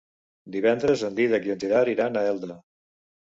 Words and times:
Divendres 0.53 1.03
en 1.09 1.19
Dídac 1.19 1.45
i 1.49 1.53
en 1.57 1.61
Gerard 1.65 1.93
iran 1.93 2.19
a 2.19 2.25
Elda. 2.31 2.59